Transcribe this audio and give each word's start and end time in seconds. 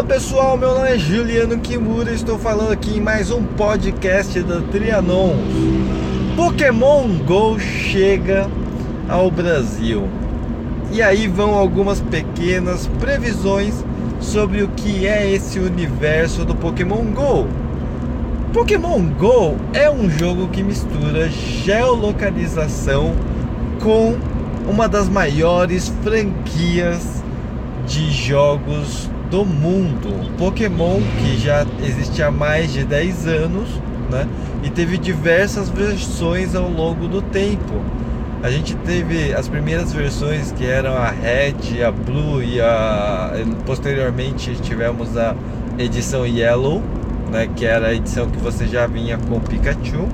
Fala 0.00 0.14
pessoal, 0.14 0.56
meu 0.56 0.74
nome 0.74 0.88
é 0.88 0.98
Juliano 0.98 1.58
Kimura, 1.58 2.10
estou 2.10 2.38
falando 2.38 2.72
aqui 2.72 2.96
em 2.96 3.02
mais 3.02 3.30
um 3.30 3.44
podcast 3.44 4.42
da 4.44 4.62
Trianon. 4.62 5.34
Pokémon 6.34 7.18
Go 7.26 7.60
chega 7.60 8.48
ao 9.06 9.30
Brasil. 9.30 10.08
E 10.90 11.02
aí 11.02 11.28
vão 11.28 11.54
algumas 11.54 12.00
pequenas 12.00 12.86
previsões 12.98 13.84
sobre 14.22 14.62
o 14.62 14.68
que 14.68 15.06
é 15.06 15.30
esse 15.30 15.58
universo 15.58 16.46
do 16.46 16.54
Pokémon 16.54 17.04
Go. 17.12 17.46
Pokémon 18.54 19.02
Go 19.18 19.56
é 19.74 19.90
um 19.90 20.08
jogo 20.08 20.48
que 20.48 20.62
mistura 20.62 21.28
geolocalização 21.28 23.14
com 23.82 24.16
uma 24.66 24.88
das 24.88 25.10
maiores 25.10 25.92
franquias 26.02 27.22
de 27.86 28.10
jogos 28.10 29.10
do 29.30 29.44
mundo. 29.44 30.36
Pokémon 30.36 31.00
que 31.18 31.38
já 31.38 31.64
existe 31.82 32.22
há 32.22 32.30
mais 32.30 32.72
de 32.72 32.84
10 32.84 33.26
anos, 33.26 33.68
né? 34.10 34.26
E 34.62 34.70
teve 34.70 34.98
diversas 34.98 35.68
versões 35.68 36.54
ao 36.54 36.68
longo 36.68 37.06
do 37.06 37.22
tempo. 37.22 37.80
A 38.42 38.50
gente 38.50 38.74
teve 38.76 39.32
as 39.34 39.48
primeiras 39.48 39.92
versões 39.92 40.50
que 40.52 40.64
eram 40.64 40.96
a 40.96 41.10
Red, 41.10 41.82
a 41.82 41.90
Blue 41.90 42.42
e 42.42 42.60
a 42.60 43.32
posteriormente 43.66 44.56
tivemos 44.62 45.16
a 45.16 45.34
edição 45.78 46.26
Yellow, 46.26 46.82
né, 47.30 47.48
que 47.54 47.66
era 47.66 47.88
a 47.88 47.94
edição 47.94 48.28
que 48.28 48.38
você 48.38 48.66
já 48.66 48.86
vinha 48.86 49.18
com 49.18 49.38
Pikachu 49.40 50.08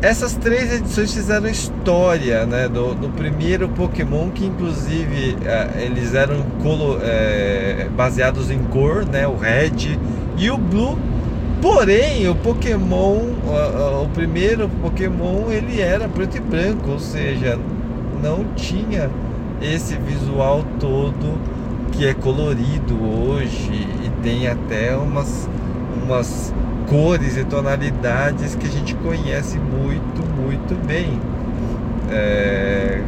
essas 0.00 0.34
três 0.34 0.72
edições 0.72 1.12
fizeram 1.12 1.48
história 1.48 2.46
né, 2.46 2.68
do, 2.68 2.94
do 2.94 3.08
primeiro 3.08 3.68
Pokémon, 3.68 4.30
que 4.30 4.46
inclusive 4.46 5.36
é, 5.44 5.82
eles 5.82 6.14
eram 6.14 6.42
colo, 6.62 6.98
é, 7.02 7.88
baseados 7.96 8.50
em 8.50 8.62
cor, 8.64 9.04
né, 9.04 9.26
o 9.26 9.36
Red 9.36 9.98
e 10.36 10.50
o 10.50 10.56
Blue. 10.56 10.96
Porém, 11.60 12.28
o 12.28 12.36
Pokémon, 12.36 13.18
o, 13.44 14.04
o 14.04 14.08
primeiro 14.10 14.68
Pokémon, 14.80 15.50
ele 15.50 15.80
era 15.80 16.08
preto 16.08 16.36
e 16.36 16.40
branco, 16.40 16.92
ou 16.92 17.00
seja, 17.00 17.58
não 18.22 18.44
tinha 18.54 19.10
esse 19.60 19.96
visual 19.96 20.64
todo 20.78 21.36
que 21.90 22.06
é 22.06 22.14
colorido 22.14 22.94
hoje 23.02 23.72
e 23.72 24.10
tem 24.22 24.46
até 24.46 24.94
umas, 24.96 25.48
umas 26.04 26.54
cores 26.88 27.36
e 27.36 27.44
tonalidades 27.44 28.54
que 28.54 28.66
a 28.66 28.70
gente 28.70 28.94
conhece 28.96 29.58
muito, 29.58 30.26
muito 30.36 30.74
bem. 30.86 31.20
É... 32.10 33.02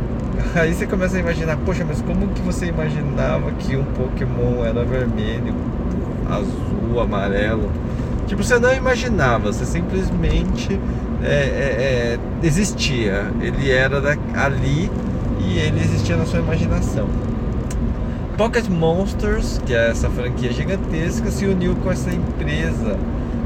Aí 0.55 0.75
você 0.75 0.87
começa 0.87 1.17
a 1.17 1.21
imaginar, 1.21 1.57
poxa, 1.59 1.85
mas 1.87 2.01
como 2.03 2.29
que 2.29 2.41
você 2.43 2.67
imaginava 2.67 3.51
que 3.53 3.77
um 3.77 3.85
Pokémon 3.85 4.65
era 4.65 4.85
vermelho, 4.85 5.55
azul, 6.29 7.01
amarelo? 7.01 7.71
Tipo, 8.27 8.43
você 8.43 8.59
não 8.59 8.73
imaginava, 8.75 9.53
você 9.53 9.65
simplesmente 9.65 10.79
é, 11.23 11.33
é, 11.33 12.19
é 12.43 12.47
existia. 12.47 13.31
Ele 13.41 13.71
era 13.71 14.01
da, 14.01 14.17
ali 14.35 14.91
e 15.41 15.59
ele 15.59 15.81
existia 15.81 16.17
na 16.17 16.27
sua 16.27 16.41
imaginação. 16.41 17.09
Pocket 18.37 18.69
Monsters, 18.69 19.61
que 19.67 19.75
é 19.75 19.91
essa 19.91 20.09
franquia 20.09 20.53
gigantesca, 20.53 21.31
se 21.31 21.45
uniu 21.45 21.75
com 21.77 21.91
essa 21.91 22.11
empresa 22.11 22.97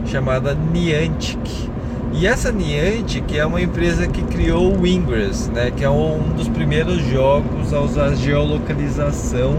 chamada 0.06 0.54
Niantic. 0.54 1.70
E 2.12 2.26
essa 2.26 2.52
Niantic 2.52 3.36
é 3.36 3.44
uma 3.44 3.60
empresa 3.60 4.06
que 4.06 4.22
criou 4.22 4.76
o 4.76 4.86
Ingress, 4.86 5.50
né, 5.50 5.72
que 5.76 5.84
é 5.84 5.90
um 5.90 6.20
dos 6.36 6.48
primeiros 6.48 7.02
jogos 7.08 7.74
a 7.74 7.80
usar 7.80 8.14
geolocalização 8.14 9.56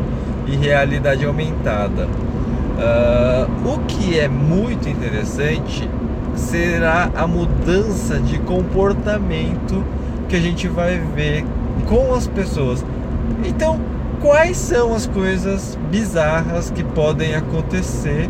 e 0.48 0.56
realidade 0.56 1.26
aumentada. 1.26 2.08
Uh, 2.08 3.74
o 3.74 3.80
que 3.88 4.20
é 4.20 4.28
muito 4.28 4.88
interessante 4.88 5.90
será 6.36 7.10
a 7.16 7.26
mudança 7.26 8.20
de 8.20 8.38
comportamento 8.40 9.84
que 10.28 10.36
a 10.36 10.40
gente 10.40 10.68
vai 10.68 11.00
ver 11.16 11.46
com 11.88 12.14
as 12.14 12.28
pessoas. 12.28 12.86
Então, 13.46 13.80
quais 14.22 14.58
são 14.58 14.94
as 14.94 15.08
coisas 15.08 15.78
bizarras 15.92 16.70
que 16.70 16.84
podem 16.84 17.36
acontecer 17.36 18.30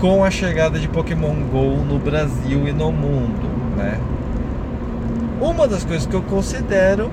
com 0.00 0.22
a 0.22 0.30
chegada 0.30 0.78
de 0.78 0.88
Pokémon 0.88 1.34
Go 1.50 1.84
no 1.84 1.98
Brasil 1.98 2.68
e 2.68 2.72
no 2.72 2.92
mundo, 2.92 3.48
né? 3.76 3.98
Uma 5.40 5.66
das 5.66 5.84
coisas 5.84 6.06
que 6.06 6.14
eu 6.14 6.22
considero 6.22 7.10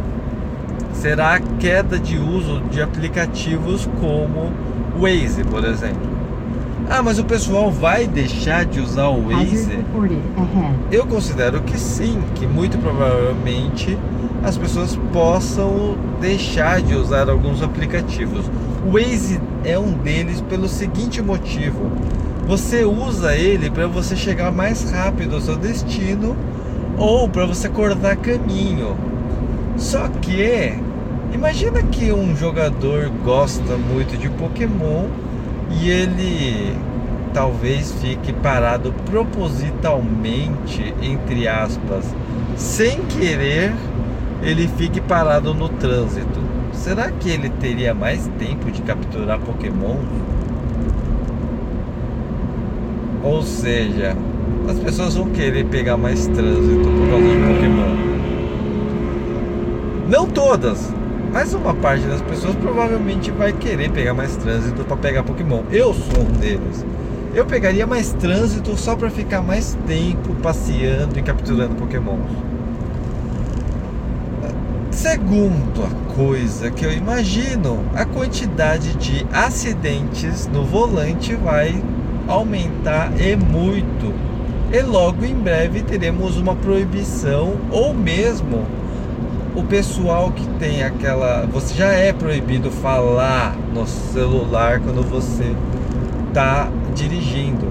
será 0.94 1.36
a 1.36 1.40
queda 1.40 2.00
de 2.00 2.18
uso 2.18 2.62
de 2.72 2.82
aplicativos 2.82 3.90
como 4.00 4.52
o 4.98 5.02
Waze, 5.02 5.44
por 5.44 5.64
exemplo. 5.66 6.14
Ah, 6.90 7.02
mas 7.02 7.18
o 7.18 7.24
pessoal 7.24 7.72
vai 7.72 8.06
deixar 8.06 8.66
de 8.66 8.80
usar 8.80 9.08
o 9.08 9.30
Waze? 9.30 9.80
Eu 10.92 11.06
considero 11.08 11.62
que 11.62 11.80
sim, 11.80 12.22
que 12.36 12.46
muito 12.46 12.78
provavelmente 12.78 13.98
as 14.44 14.58
pessoas 14.58 14.98
possam 15.14 15.96
deixar 16.20 16.82
de 16.82 16.94
usar 16.94 17.30
alguns 17.30 17.62
aplicativos. 17.64 18.46
O 18.86 18.92
Waze 18.92 19.40
é 19.64 19.80
um 19.80 19.94
deles 19.94 20.42
pelo 20.42 20.68
seguinte 20.68 21.22
motivo: 21.22 21.90
você 22.48 22.84
usa 22.84 23.36
ele 23.36 23.70
para 23.70 23.88
você 23.88 24.16
chegar 24.16 24.52
mais 24.52 24.90
rápido 24.92 25.36
ao 25.36 25.42
seu 25.42 25.56
destino 25.56 26.36
ou 26.98 27.28
para 27.30 27.46
você 27.46 27.70
cortar 27.70 28.18
caminho. 28.18 28.96
Só 29.78 30.08
que 30.22 30.74
imagina 31.34 31.81
que 31.84 32.12
um 32.12 32.36
jogador 32.36 33.09
gosta 33.24 33.78
muito 33.78 34.18
de 34.18 34.30
Pokémon 34.30 35.06
e 35.81 35.90
ele 35.90 36.76
talvez 37.34 37.92
fique 38.00 38.31
parado 38.31 38.94
propositalmente, 39.10 40.94
entre 41.02 41.48
aspas, 41.48 42.06
sem 42.56 43.02
querer, 43.06 43.74
ele 44.44 44.70
fique 44.78 45.02
parado 45.02 45.54
no 45.54 45.68
trânsito. 45.70 46.40
Será 46.72 47.10
que 47.10 47.30
ele 47.30 47.50
teria 47.50 47.94
mais 47.94 48.30
tempo 48.38 48.70
de 48.70 48.81
capturar 48.81 49.40
Pokémon? 49.40 49.98
Ou 53.24 53.42
seja, 53.42 54.18
as 54.68 54.78
pessoas 54.80 55.16
vão 55.16 55.30
querer 55.30 55.66
pegar 55.66 55.96
mais 55.96 56.28
trânsito 56.28 56.84
por 56.84 57.10
causa 57.10 57.28
de 57.28 57.54
Pokémon. 57.54 58.14
Não 60.10 60.28
todas, 60.28 60.94
mas 61.32 61.54
uma 61.54 61.74
parte 61.74 62.06
das 62.06 62.22
pessoas 62.22 62.56
provavelmente 62.56 63.32
vai 63.32 63.54
querer 63.54 63.90
pegar 63.92 64.14
mais 64.14 64.36
trânsito 64.36 64.84
para 64.84 64.98
pegar 64.98 65.24
Pokémon. 65.24 65.64
Eu 65.72 65.94
sou 65.94 66.22
um 66.22 66.32
deles. 66.40 66.86
Eu 67.34 67.46
pegaria 67.46 67.88
mais 67.88 68.12
trânsito 68.14 68.78
só 68.78 68.96
para 68.96 69.10
ficar 69.10 69.42
mais 69.42 69.76
tempo 69.88 70.36
passeando 70.44 71.18
e 71.18 71.22
capturando 71.22 71.76
Pokémon. 71.76 72.20
Segundo 74.92 75.84
a 75.84 76.14
coisa 76.14 76.70
que 76.70 76.86
eu 76.86 76.92
imagino, 76.94 77.84
a 77.96 78.06
quantidade 78.06 78.96
de 78.96 79.26
acidentes 79.34 80.48
no 80.48 80.64
volante 80.64 81.34
vai 81.36 81.82
aumentar 82.28 83.12
e 83.20 83.36
muito. 83.36 84.14
E 84.72 84.82
logo 84.82 85.24
em 85.24 85.36
breve 85.36 85.82
teremos 85.82 86.38
uma 86.38 86.56
proibição 86.56 87.54
ou 87.72 87.94
mesmo 87.94 88.66
o 89.56 89.64
pessoal 89.64 90.32
que 90.32 90.48
tem 90.58 90.84
aquela, 90.84 91.46
você 91.46 91.76
já 91.76 91.92
é 91.92 92.12
proibido 92.12 92.72
falar 92.72 93.56
no 93.74 93.86
celular 93.86 94.80
quando 94.80 95.04
você 95.04 95.56
está 96.30 96.70
dirigindo. 96.96 97.68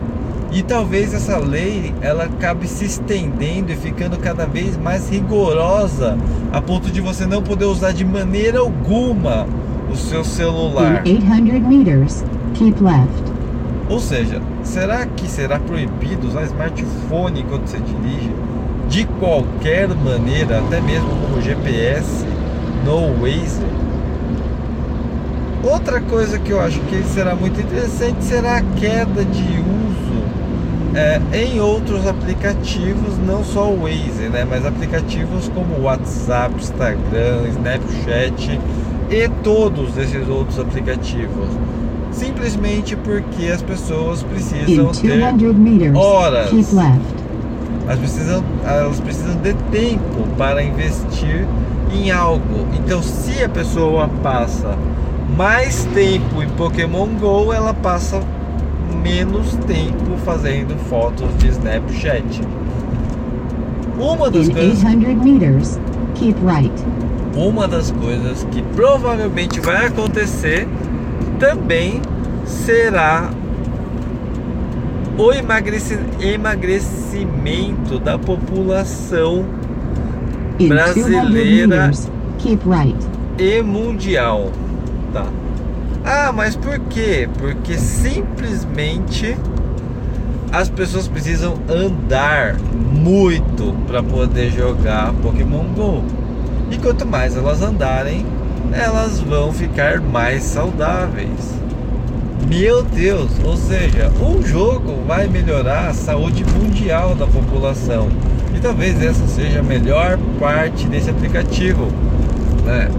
E 0.53 0.63
talvez 0.63 1.15
essa 1.15 1.39
lei 1.39 1.95
ela 2.03 2.25
acabe 2.25 2.69
se 2.69 2.84
estendendo 2.84 3.73
e 3.73 3.77
ficando 3.77 4.19
cada 4.19 4.47
vez 4.47 4.77
mais 4.77 5.09
rigorosa 5.09 6.17
a 6.53 6.61
ponto 6.61 6.91
de 6.91 7.01
você 7.01 7.27
não 7.27 7.43
poder 7.43 7.65
usar 7.65 7.93
de 7.93 8.05
maneira 8.05 8.59
alguma 8.61 9.47
o 9.91 9.97
seu 9.97 10.23
celular. 10.23 11.07
In 11.07 11.17
800 11.31 11.69
meters, 11.69 12.25
keep 12.55 12.81
left. 12.83 13.32
Ou 13.89 14.01
seja, 14.01 14.41
será 14.63 15.05
que 15.07 15.29
será 15.29 15.59
proibido 15.59 16.29
usar 16.29 16.45
smartphone 16.45 17.45
quando 17.49 17.67
você 17.67 17.79
dirige? 17.79 18.33
De 18.89 19.05
qualquer 19.19 19.89
maneira, 19.89 20.59
até 20.59 20.81
mesmo 20.81 21.09
como 21.09 21.41
GPS 21.41 22.25
no 22.84 23.21
Waze? 23.23 23.63
Outra 25.63 26.01
coisa 26.01 26.39
que 26.39 26.51
eu 26.51 26.61
acho 26.61 26.81
que 26.81 27.03
será 27.05 27.34
muito 27.34 27.61
interessante 27.61 28.25
será 28.25 28.57
a 28.57 28.63
queda 28.63 29.25
de 29.25 29.61
uso 29.61 30.03
é, 30.95 31.21
em 31.33 31.61
outros 31.61 32.07
aplicativos, 32.07 33.17
não 33.19 33.45
só 33.45 33.71
o 33.71 33.83
Waze, 33.83 34.29
né, 34.31 34.45
mas 34.49 34.67
aplicativos 34.67 35.49
como 35.49 35.83
WhatsApp, 35.83 36.55
Instagram, 36.57 37.49
Snapchat 37.49 38.61
e 39.11 39.29
todos 39.43 39.97
esses 39.97 40.29
outros 40.29 40.59
aplicativos 40.59 41.49
simplesmente 42.12 42.97
porque 42.97 43.47
as 43.47 43.62
pessoas 43.62 44.22
precisam 44.22 44.92
ter 44.92 45.97
horas. 45.97 46.50
Elas 47.84 47.98
precisam, 47.98 48.44
elas 48.64 49.00
precisam 49.00 49.34
de 49.36 49.54
tempo 49.70 50.26
para 50.38 50.62
investir 50.62 51.47
em 51.92 52.10
algo. 52.10 52.66
Então, 52.74 53.03
se 53.03 53.42
a 53.42 53.48
pessoa 53.48 54.09
passa 54.22 54.76
mais 55.36 55.84
tempo 55.94 56.42
em 56.42 56.48
Pokémon 56.50 57.06
Go, 57.20 57.53
ela 57.53 57.74
passa 57.74 58.20
menos 59.03 59.54
tempo 59.66 60.16
fazendo 60.24 60.76
fotos 60.88 61.28
de 61.38 61.48
Snapchat. 61.48 62.42
Uma 63.98 64.30
das 64.30 64.48
In 64.48 64.53
coisas 64.53 64.84
800 64.84 65.24
meters, 65.24 65.80
keep 66.14 66.36
right. 66.44 66.72
uma 67.36 67.68
das 67.68 67.91
coisas 67.91 68.44
que 68.50 68.62
provavelmente 68.74 69.60
vai 69.60 69.86
acontecer 69.86 70.66
também 71.39 72.01
será 72.45 73.30
o 75.19 75.33
emagreci- 75.33 75.98
emagrecimento 76.21 77.98
da 77.98 78.19
população 78.19 79.45
In 80.59 80.69
200 80.69 80.95
Brasileira. 80.95 81.91
e 83.39 83.63
mundial, 83.63 84.51
tá? 85.13 85.27
Ah, 86.04 86.33
mas 86.34 86.57
por 86.57 86.78
quê? 86.80 87.28
Porque 87.39 87.78
simplesmente 87.78 89.36
as 90.51 90.69
pessoas 90.69 91.07
precisam 91.09 91.54
andar 91.69 92.57
muito 92.92 93.74
para 93.86 94.03
poder 94.03 94.51
jogar 94.51 95.13
Pokémon 95.22 95.65
Go. 95.74 96.03
E 96.71 96.77
quanto 96.78 97.07
mais 97.07 97.36
elas 97.36 97.63
andarem, 97.63 98.27
elas 98.72 99.20
vão 99.20 99.53
ficar 99.53 100.00
mais 100.00 100.42
saudáveis. 100.42 101.54
Meu 102.48 102.82
Deus, 102.82 103.30
ou 103.44 103.56
seja, 103.56 104.12
o 104.20 104.42
jogo 104.42 105.03
vai 105.06 105.26
melhorar 105.26 105.88
a 105.88 105.94
saúde 105.94 106.44
mundial 106.44 107.14
da 107.14 107.26
população. 107.26 108.09
E 108.54 108.60
talvez 108.60 109.03
essa 109.03 109.26
seja 109.26 109.60
a 109.60 109.62
melhor 109.62 110.18
parte 110.38 110.86
desse 110.86 111.10
aplicativo. 111.10 111.88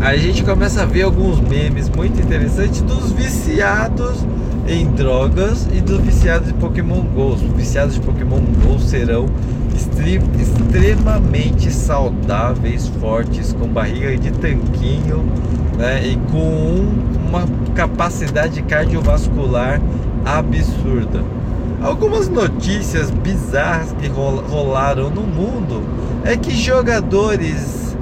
Aí 0.02 0.20
a 0.20 0.22
gente 0.22 0.44
começa 0.44 0.82
a 0.82 0.86
ver 0.86 1.04
alguns 1.04 1.40
memes 1.40 1.90
muito 1.90 2.20
interessantes 2.20 2.82
dos 2.82 3.12
viciados 3.12 4.26
em 4.68 4.86
drogas 4.92 5.68
e 5.74 5.82
dos 5.82 6.00
viciados 6.00 6.48
de 6.48 6.54
Pokémon 6.56 7.02
Go. 7.02 7.34
Os 7.34 7.42
viciados 7.42 7.96
de 7.96 8.02
Pokémon 8.02 8.40
Go 8.64 8.80
serão 8.80 9.26
extre- 9.76 10.22
extremamente 10.40 11.72
saudáveis, 11.72 12.88
fortes, 13.00 13.54
com 13.54 13.68
barriga 13.68 14.16
de 14.18 14.32
tanquinho 14.32 15.24
né? 15.78 16.06
e 16.08 16.16
com 16.32 16.38
um- 16.38 17.28
uma 17.30 17.46
capacidade 17.76 18.62
cardiovascular 18.64 19.82
absurda. 20.26 21.24
Algumas 21.82 22.30
notícias 22.30 23.10
bizarras 23.12 23.92
que 24.00 24.08
rola- 24.08 24.44
rolaram 24.48 25.10
no 25.10 25.22
mundo 25.24 25.82
é 26.24 26.38
que 26.38 26.52
jogadores 26.56 27.98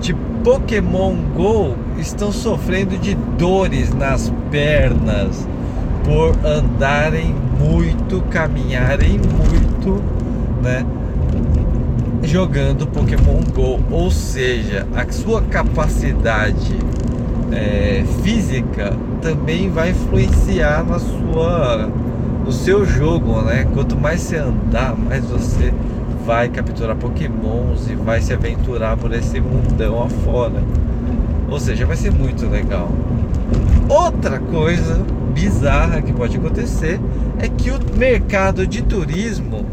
de 0.00 0.12
Pokémon 0.42 1.14
Go 1.36 1.76
estão 1.98 2.32
sofrendo 2.32 2.98
de 2.98 3.14
dores 3.38 3.94
nas 3.94 4.32
pernas 4.50 5.46
por 6.04 6.36
andarem 6.44 7.34
muito, 7.58 8.20
caminharem 8.22 9.18
muito, 9.18 10.02
né? 10.62 10.84
Jogando 12.22 12.86
Pokémon 12.86 13.40
Go, 13.52 13.80
ou 13.90 14.10
seja, 14.10 14.86
a 14.94 15.10
sua 15.12 15.42
capacidade 15.42 16.78
é, 17.50 18.04
física 18.22 18.96
também 19.20 19.70
vai 19.70 19.90
influenciar 19.90 20.84
na 20.84 20.98
sua, 20.98 21.90
no 22.44 22.52
seu 22.52 22.84
jogo, 22.86 23.42
né? 23.42 23.66
Quanto 23.72 23.96
mais 23.96 24.20
você 24.20 24.36
andar, 24.36 24.96
mais 24.96 25.24
você 25.24 25.72
vai 26.24 26.48
capturar 26.48 26.96
Pokémons 26.96 27.90
e 27.90 27.94
vai 27.94 28.20
se 28.20 28.32
aventurar 28.32 28.96
por 28.96 29.12
esse 29.12 29.40
mundão 29.40 30.02
afora. 30.02 30.62
Ou 31.50 31.58
seja, 31.58 31.84
vai 31.84 31.96
ser 31.96 32.12
muito 32.12 32.46
legal. 32.46 32.88
Outra 33.88 34.38
coisa 34.38 35.04
bizarra 35.32 36.02
que 36.02 36.12
pode 36.12 36.36
acontecer 36.36 37.00
é 37.40 37.48
que 37.48 37.70
o 37.70 37.96
mercado 37.96 38.66
de 38.66 38.82
turismo 38.82 39.66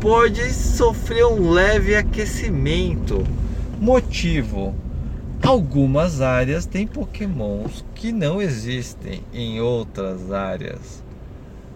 pode 0.00 0.52
sofrer 0.52 1.24
um 1.26 1.50
leve 1.50 1.94
aquecimento. 1.94 3.24
Motivo: 3.80 4.74
algumas 5.42 6.20
áreas 6.20 6.66
têm 6.66 6.86
Pokémons 6.86 7.84
que 7.94 8.12
não 8.12 8.40
existem 8.40 9.22
em 9.32 9.60
outras 9.60 10.32
áreas. 10.32 11.02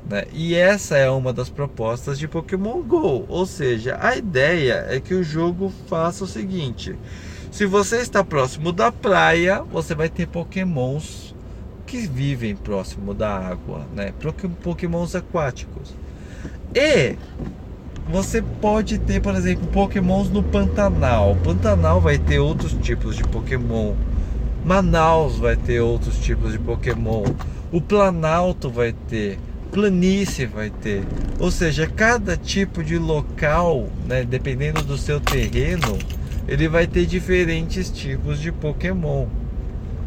né? 0.09 0.25
E 0.33 0.55
essa 0.55 0.97
é 0.97 1.11
uma 1.11 1.33
das 1.33 1.49
propostas 1.49 2.19
de 2.19 2.27
Pokémon 2.27 2.83
Go. 2.83 3.25
Ou 3.29 3.47
seja, 3.47 3.99
a 4.01 4.17
ideia 4.17 4.87
é 4.89 5.01
que 5.01 5.15
o 5.15 5.23
jogo 5.23 5.73
faça 5.89 6.25
o 6.25 6.29
seguinte: 6.29 6.95
se 7.51 7.67
você 7.67 7.99
está 7.99 8.23
próximo 8.25 8.73
da 8.73 8.91
praia, 8.93 9.63
você 9.63 9.95
vai 9.95 10.09
ter 10.09 10.27
Pokémons 10.27 11.26
que 11.87 11.99
vivem 12.07 12.57
próximo 12.57 13.15
da 13.15 13.31
água, 13.35 13.87
né? 13.95 14.13
Poké- 14.21 14.49
Pokémons 14.63 15.15
aquáticos. 15.15 15.95
E 16.75 17.17
você 18.11 18.43
pode 18.43 18.99
ter, 18.99 19.21
por 19.21 19.35
exemplo, 19.35 19.67
Pokémons 19.69 20.29
no 20.29 20.43
Pantanal. 20.43 21.37
Pantanal 21.43 22.01
vai 22.01 22.19
ter 22.19 22.39
outros 22.39 22.73
tipos 22.75 23.17
de 23.17 23.25
Pokémon. 23.25 23.95
Manaus 24.65 25.39
vai 25.39 25.57
ter 25.57 25.81
outros 25.81 26.19
tipos 26.19 26.53
de 26.53 26.59
Pokémon. 26.59 27.25
O 27.73 27.81
Planalto 27.81 28.69
vai 28.69 28.93
ter. 28.93 29.39
Planície 29.71 30.47
vai 30.47 30.71
ter. 30.71 31.03
Ou 31.39 31.51
seja, 31.51 31.87
cada 31.87 32.37
tipo 32.37 32.83
de 32.83 32.99
local, 32.99 33.89
né, 34.09 34.25
dependendo 34.25 34.83
do 34.83 34.97
seu 34.97 35.21
terreno, 35.21 35.99
ele 36.49 36.69
vai 36.69 36.87
ter 36.87 37.07
diferentes 37.07 37.91
tipos 37.91 38.41
de 38.41 38.51
Pokémon. 38.51 39.27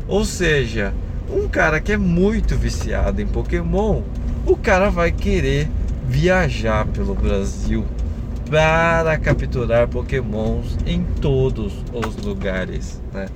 Ou 0.07 0.25
seja, 0.25 0.93
um 1.31 1.47
cara 1.47 1.79
que 1.79 1.91
é 1.91 1.97
muito 1.97 2.55
viciado 2.55 3.21
em 3.21 3.27
Pokémon, 3.27 4.01
o 4.45 4.55
cara 4.55 4.89
vai 4.89 5.11
querer 5.11 5.69
viajar 6.07 6.85
pelo 6.87 7.13
Brasil 7.13 7.85
para 8.49 9.17
capturar 9.19 9.87
Pokémons 9.87 10.75
em 10.85 11.03
todos 11.03 11.73
os 11.93 12.17
lugares, 12.17 12.99
né? 13.13 13.27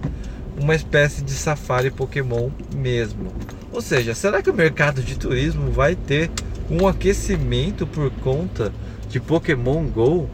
Uma 0.59 0.75
espécie 0.75 1.23
de 1.23 1.31
safari 1.31 1.91
Pokémon 1.91 2.49
mesmo. 2.75 3.31
Ou 3.71 3.81
seja, 3.81 4.15
será 4.15 4.41
que 4.41 4.49
o 4.49 4.53
mercado 4.53 5.01
de 5.01 5.17
turismo 5.17 5.71
vai 5.71 5.95
ter 5.95 6.31
um 6.69 6.87
aquecimento 6.87 7.85
por 7.85 8.09
conta 8.11 8.71
de 9.09 9.19
Pokémon 9.19 9.85
Go? 9.85 10.29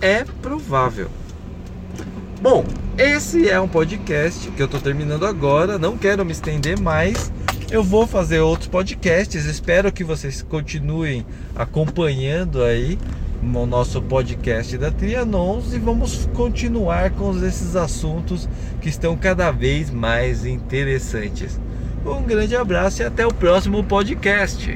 É 0.00 0.24
provável. 0.42 1.08
Bom, 2.40 2.64
esse 2.98 3.48
é 3.48 3.60
um 3.60 3.68
podcast 3.68 4.50
que 4.50 4.60
eu 4.60 4.64
estou 4.66 4.80
terminando 4.80 5.26
agora. 5.26 5.78
Não 5.78 5.98
quero 5.98 6.24
me 6.24 6.32
estender 6.32 6.80
mais. 6.80 7.30
Eu 7.70 7.84
vou 7.84 8.06
fazer 8.06 8.40
outros 8.40 8.68
podcasts. 8.68 9.44
Espero 9.44 9.92
que 9.92 10.02
vocês 10.02 10.40
continuem 10.40 11.26
acompanhando 11.54 12.62
aí 12.62 12.98
o 13.42 13.66
nosso 13.66 14.00
podcast 14.00 14.78
da 14.78 14.90
Trianons 14.90 15.74
e 15.74 15.78
vamos 15.78 16.26
continuar 16.34 17.10
com 17.10 17.36
esses 17.44 17.76
assuntos 17.76 18.48
que 18.80 18.88
estão 18.88 19.14
cada 19.16 19.50
vez 19.50 19.90
mais 19.90 20.46
interessantes. 20.46 21.60
Um 22.04 22.22
grande 22.22 22.56
abraço 22.56 23.02
e 23.02 23.04
até 23.04 23.26
o 23.26 23.34
próximo 23.34 23.84
podcast. 23.84 24.74